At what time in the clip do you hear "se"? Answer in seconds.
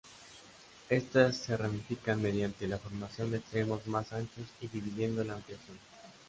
1.37-1.55